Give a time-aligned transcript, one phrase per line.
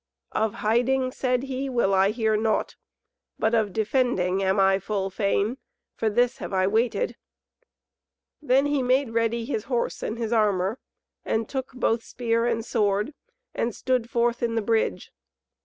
[0.31, 2.75] "Of hiding," said he, "will I hear naught,
[3.37, 5.59] but of defending am I full fain.
[5.93, 7.17] For this have I waited."
[8.41, 10.79] Then he made ready his horse and his armour,
[11.23, 13.13] and took both spear and sword,
[13.53, 15.11] and stood forth in the bridge.